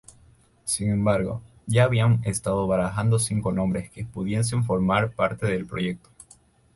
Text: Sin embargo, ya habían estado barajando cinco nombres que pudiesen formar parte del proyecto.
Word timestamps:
Sin 0.63 0.89
embargo, 0.89 1.43
ya 1.67 1.83
habían 1.83 2.21
estado 2.23 2.65
barajando 2.65 3.19
cinco 3.19 3.51
nombres 3.51 3.91
que 3.91 4.03
pudiesen 4.03 4.63
formar 4.63 5.13
parte 5.13 5.45
del 5.45 5.67
proyecto. 5.67 6.09